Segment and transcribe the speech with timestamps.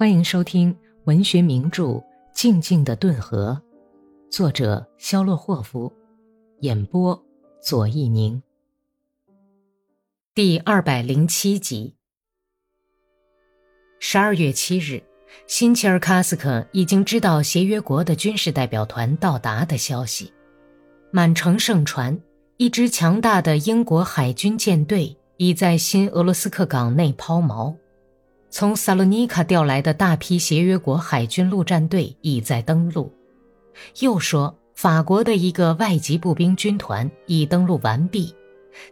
[0.00, 0.74] 欢迎收听
[1.04, 1.82] 文学名著
[2.32, 3.60] 《静静的顿河》，
[4.34, 5.92] 作者肖洛霍夫，
[6.60, 7.22] 演播
[7.62, 8.42] 左一宁。
[10.34, 11.96] 第二百零七集。
[13.98, 15.02] 十二月七日，
[15.46, 20.32] 辛切尔卡斯克已经知道协约国的军事代表团到达的消息，
[21.10, 22.18] 满城盛传，
[22.56, 27.76] 一支强大的英国海军舰队已在新俄罗斯克港内抛锚。
[28.50, 33.12] 从萨洛尼卡调来的大批协约国海军陆战队已在登陆，
[34.00, 38.34] 又说法国的一个外籍步兵军团已登陆完毕，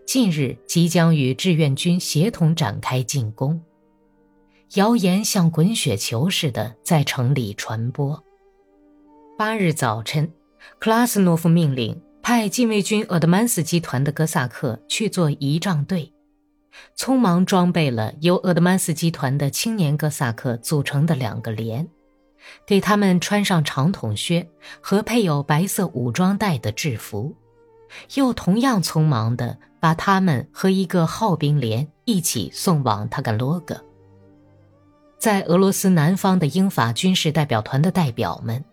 [0.07, 3.61] 近日即将与志愿军协同展开进攻。
[4.75, 8.23] 谣言像滚雪球似的在城里传播。
[9.37, 10.31] 八日早晨，
[10.79, 16.13] 克拉斯诺夫命令派禁卫军鄂德曼斯集团的哥萨克去做仪仗队。
[16.97, 21.87] 匆忙装备了由鄂德曼斯集团的青年哥萨克组成的两个连，
[22.67, 24.49] 给他们穿上长筒靴
[24.81, 27.37] 和配有白色武装带的制服，
[28.15, 33.85] 又同样匆忙地把他们和一个号兵连一起送往塔甘罗格。
[35.19, 38.65] 在俄罗斯南方的英法军事代表团的代表们，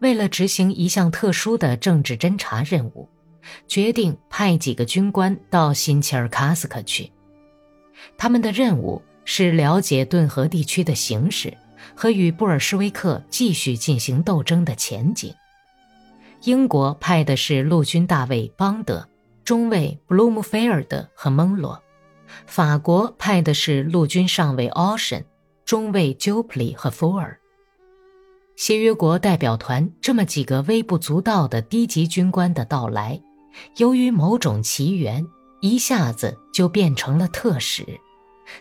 [0.00, 3.08] 为了执行一项特殊的政治侦察任务，
[3.68, 7.12] 决定派几个军官到新切尔卡斯克去。
[8.16, 11.56] 他们的任务是了解顿河地区的形势
[11.94, 15.34] 和与布尔什维克继续进行斗争的前景。
[16.42, 19.08] 英国派的是陆军大尉邦德、
[19.44, 21.80] 中尉布鲁姆菲尔德和蒙罗；
[22.46, 25.24] 法国派的是陆军上尉奥什、
[25.64, 27.38] 中尉鸠普里和福尔。
[28.56, 33.20] 协约国代表团这么几个微不足道的低级军官的到来，
[33.78, 35.26] 由于某种奇缘。
[35.64, 37.86] 一下子就变成了特使，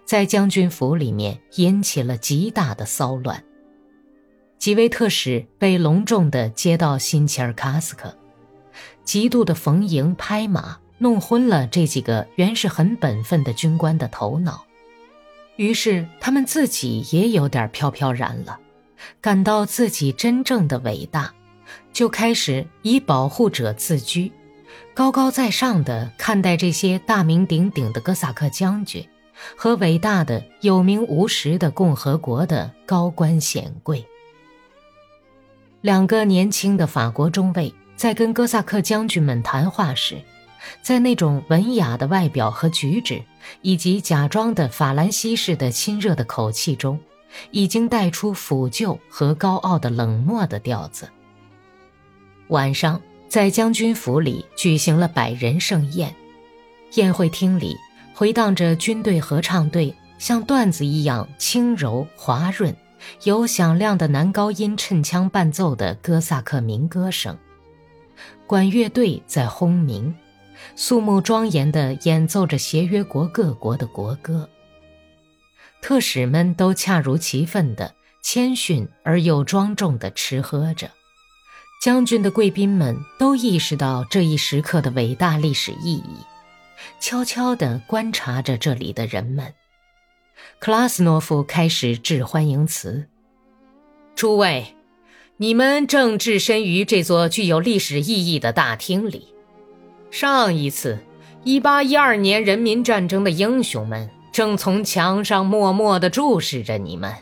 [0.05, 3.43] 在将军府里面引起了极大的骚乱。
[4.57, 8.17] 几位特使被隆重地接到新切尔卡斯克，
[9.03, 14.63] 极度的逢迎拍马，弄昏了这几个原是很本分的军官的头脑。
[15.57, 18.57] 于是他们自己也有点飘飘然了，
[19.19, 21.33] 感到自己真正的伟大，
[21.91, 24.31] 就开始以保护者自居。
[24.93, 29.03] 高高在上的看待这些大名鼎鼎的哥萨克将军
[29.55, 34.05] 和伟大的有名无实的共和国的高官显贵。
[35.81, 40.21] 两个年轻的法国中尉在跟哥萨克将军们谈话时，
[40.81, 43.23] 在那种文雅的外表和举止，
[43.61, 46.99] 以及假装的法兰西式的亲热的口气中，
[47.51, 51.09] 已经带出腐旧和高傲的冷漠的调子。
[52.49, 53.01] 晚上。
[53.33, 56.13] 在将军府里举行了百人盛宴，
[56.93, 57.75] 宴会厅里
[58.13, 62.75] 回荡着军队合唱队像段子一样轻柔滑润、
[63.23, 67.35] 有响亮的男高音衬腔伴奏的哥萨克民歌声，
[68.45, 70.13] 管乐队在轰鸣，
[70.75, 74.47] 肃穆庄严地演奏着协约国各国的国歌。
[75.81, 80.87] 特使们都恰如其分地谦逊而又庄重地吃喝着。
[81.83, 86.15] 将军的贵宾们都意识到这一时刻的伟大历史意义，
[86.97, 89.53] 悄悄地观察着这里的人们。
[90.59, 93.05] 克拉斯诺夫开始致欢迎词
[94.15, 94.77] ：“诸位，
[95.35, 99.27] 你们正置身于这座具有历史意义的大厅里。
[100.09, 100.97] 上一次
[101.43, 107.13] 1812年人民战争的英雄们正从墙上默默地注视着你们。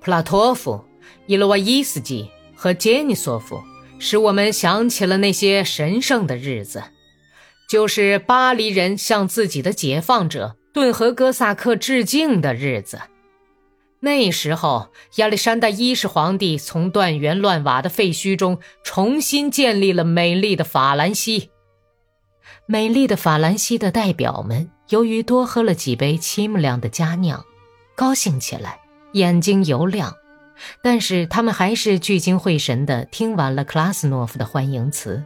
[0.00, 0.82] 普拉托夫、
[1.26, 3.62] 伊洛瓦伊斯基和杰尼索夫。”
[4.02, 6.82] 使我们想起了那些神圣的日子，
[7.68, 13.00] 就是巴黎人向自己的解放者顿河哥萨克致敬的日子。
[14.00, 21.50] 那时候，亚历山大一世皇帝从断垣乱瓦的废墟中重新建立了美丽的法兰西。
[22.66, 27.44] 美丽的法兰西的代表们，由于多喝了几杯凄木亮的佳酿，
[27.94, 28.80] 高兴起来，
[29.12, 30.12] 眼睛油亮。
[30.82, 35.24] 但是他们还是聚精会神地听完了克拉斯诺夫的欢迎词。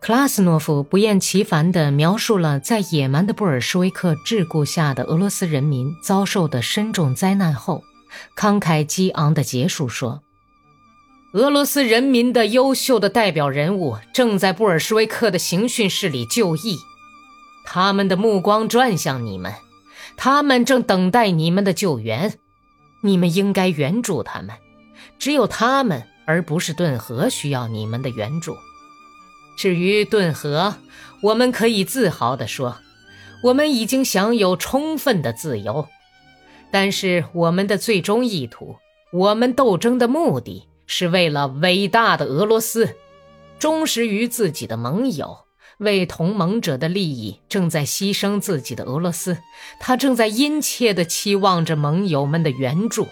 [0.00, 7.82] 克拉斯诺夫不厌其烦地描述了在野蛮的布尔什维克桎梏下的俄罗斯人民遭受的深重灾难后，
[8.36, 10.20] 慷慨激昂地结束说
[11.32, 16.76] ：“俄罗斯人民的优秀的代表人物正在布尔什维克的刑讯室里就义，
[17.64, 19.54] 他们的目光转向你们，
[20.18, 22.38] 他们正等待你们的救援。”
[23.04, 24.56] 你们应该援助他们，
[25.18, 28.56] 只有他们而不是顿河需要你们的援助。
[29.58, 30.76] 至于顿河，
[31.22, 32.78] 我们可以自豪地说，
[33.42, 35.86] 我们已经享有充分的自由。
[36.70, 38.76] 但是我们的最终意图，
[39.12, 42.96] 我们斗争的目的是为了伟大的俄罗斯，
[43.58, 45.43] 忠实于自己的盟友，
[45.78, 49.38] 为同盟者的利益正在牺牲自己的俄罗斯，
[49.80, 53.08] 他正在殷切地期望着盟友们的援助。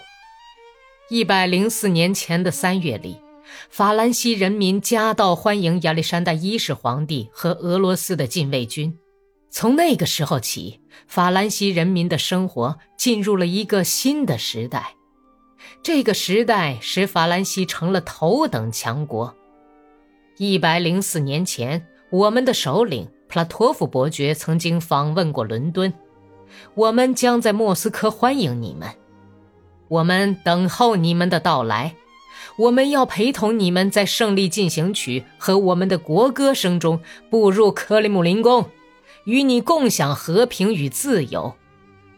[1.09, 3.17] 一百零四年前的三月里。
[3.69, 8.97] 法兰西人民夹道欢迎亚历山大一世皇帝和俄罗斯的禁卫军。
[9.51, 14.95] 从那个时候起，法兰西人民的生活进入了一个新的时代。
[15.83, 19.35] 这个时代使法兰西成了头等强国。
[20.37, 25.91] 一百零四年前，我们的首领普拉托夫伯爵曾经访问过伦敦。
[26.75, 28.87] 我们将在莫斯科欢迎你们，
[29.87, 31.95] 我们等候你们的到来。
[32.55, 36.99] 我们要陪同你们在胜利进行曲和我们的国歌声中
[37.31, 38.69] 步入克里姆林宫，
[39.23, 41.55] 与你共享和平与自由。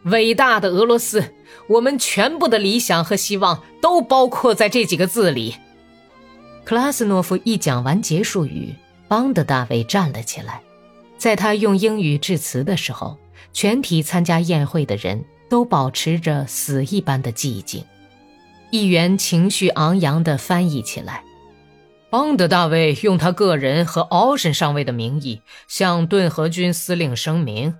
[0.02, 1.24] 伟大的俄罗斯，
[1.68, 5.56] 我们全部的理想和希望都包括在这几个字里。
[6.66, 8.74] 克拉斯诺夫一讲完结束语，
[9.08, 10.62] 邦德大卫站了起来。
[11.18, 13.16] 在他用英语致辞的时候，
[13.52, 17.84] 全体参加宴会的人都保持着死一般的寂静。
[18.70, 21.22] 议员情绪昂扬地翻译起来。
[22.10, 27.74] 邦德大卫用他个人和奥什上尉的名义向顿河军司令声明：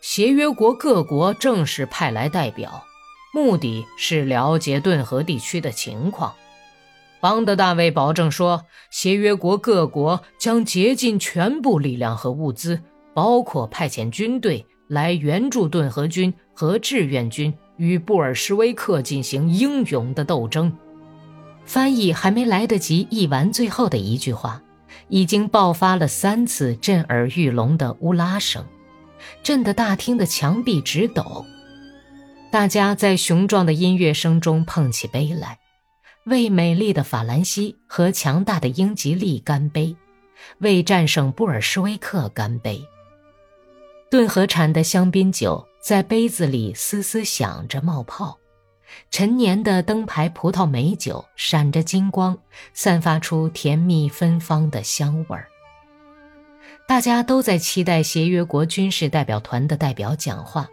[0.00, 2.84] 协约国各国正式派来代表，
[3.32, 6.34] 目的是了解顿河地区的情况。
[7.24, 12.78] 邦德大卫保证说，协约国各国将竭尽全部力量和物资，
[13.14, 17.54] 包括派遣军队来援助顿河军和志愿军。
[17.78, 20.70] 与布尔什维克进行英勇的斗争。
[21.64, 24.60] 翻译还没来得及译完最后的一句话，
[25.08, 28.62] 已经爆发了三次震耳欲聋的乌拉声，
[29.42, 31.46] 震得大厅的墙壁直抖。
[32.52, 35.58] 大家在雄壮的音乐声中碰起杯来，
[36.24, 39.96] 为美丽的法兰西和强大的英吉利干杯，
[40.58, 42.82] 为战胜布尔什维克干杯。
[44.10, 45.66] 顿河产的香槟酒。
[45.84, 48.38] 在杯子里嘶嘶响着冒泡，
[49.10, 52.38] 陈年的灯牌葡萄美酒闪着金光，
[52.72, 55.46] 散发出甜蜜芬芳的香味儿。
[56.88, 60.66] 大家都在期待协约国军事代表团的代表讲话。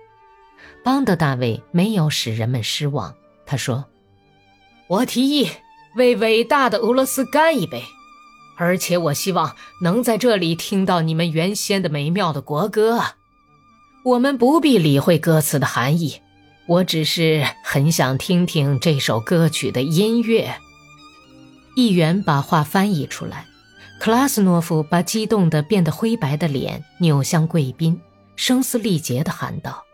[0.82, 3.14] 邦德大卫没有使人们失望，
[3.46, 3.84] 他说
[4.92, 5.50] ：“我提议
[5.96, 7.82] 为伟大的俄罗斯干一杯，
[8.58, 13.02] 而且我希望能在这里听到你们原先的美妙的国歌。”
[14.04, 16.20] 我们不必理会歌词的含义，
[16.68, 20.58] 我只是很想听听这首歌曲的音乐。
[21.78, 23.46] 议员把话翻译出来，
[23.98, 28.02] 克拉斯诺夫把激动的变得灰白的脸扭向贵宾，
[28.36, 29.86] 声嘶力竭地喊道：“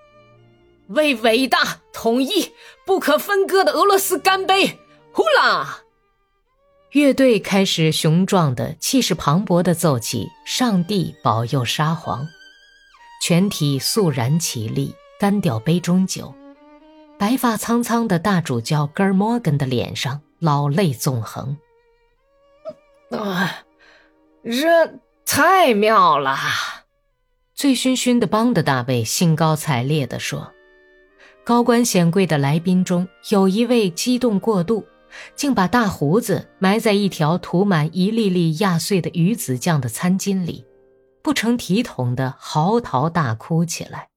[0.90, 2.52] 为伟大、统一、
[2.84, 4.80] 不可分割的俄罗斯干杯！”
[5.18, 5.80] 呼啦！
[6.92, 12.24] 乐队开始雄壮的、气势磅礴的奏起《上帝保佑沙皇》。
[13.20, 16.36] 全体肃然起立，干掉杯中酒。
[17.18, 21.58] 白发苍苍的大主教格尔摩根的脸上老泪纵横。
[23.10, 23.64] 啊，
[24.44, 26.38] 这太妙了！
[27.56, 30.54] 醉醺醺的邦德大卫兴高采烈地说。
[31.44, 34.86] 高官显贵的来宾中有一位激动过度，
[35.36, 40.66] 竟把大胡子埋在一条涂满一粒粒压碎的鱼子酱的餐巾里。
[41.24, 44.08] 不成体统的嚎啕大哭起来。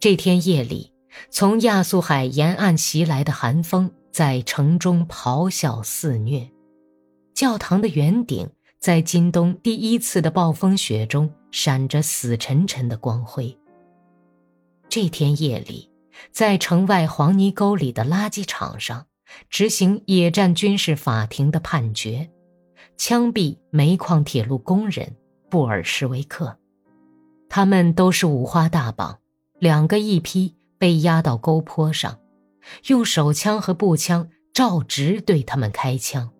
[0.00, 0.90] 这天夜里，
[1.28, 6.50] 从亚速海沿岸袭来的寒风在城中咆哮肆虐，
[7.34, 13.54] 教堂的圆顶在今冬第一次的暴风雪中闪着死沉沉的光辉。
[14.88, 15.90] 这天夜里，
[16.32, 19.04] 在城外黄泥沟里的垃圾场上，
[19.50, 22.30] 执行野战军事法庭的判决，
[22.96, 25.16] 枪毙煤矿铁路工人。
[25.48, 26.58] 布尔什维克，
[27.48, 29.20] 他们都是五花大绑，
[29.60, 32.18] 两个一批，被押到沟坡上，
[32.88, 36.30] 用手枪和步枪照直对他们开枪。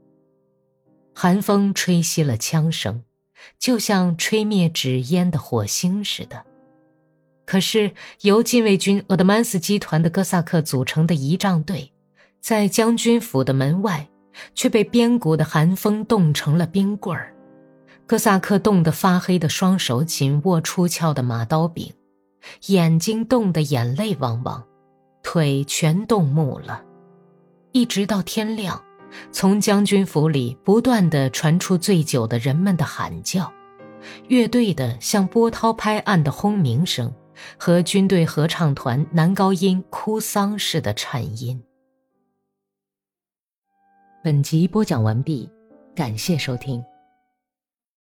[1.14, 3.04] 寒风吹熄了枪声，
[3.60, 6.44] 就像吹灭纸烟的火星似的。
[7.46, 11.92] 可是由禁卫军鄂德曼斯集团的哥萨克组成的仪仗队，
[12.46, 14.08] 在将军府的门外，
[14.54, 17.34] 却被边谷的寒风冻成了冰棍儿。
[18.06, 21.92] 哥萨克冻得发黑的双手紧握出鞘的马刀柄，
[22.66, 24.64] 眼睛冻得眼泪汪汪，
[25.24, 26.84] 腿全冻木了。
[27.72, 28.80] 一直到天亮，
[29.32, 33.52] 从将军府里不断的传出醉酒的人们的喊叫，
[34.28, 37.12] 乐队的像波涛拍岸的轰鸣声，
[37.58, 41.60] 和军队合唱团男高音哭丧似的颤音。
[44.26, 45.48] 本集播讲完毕，
[45.94, 46.84] 感谢收听。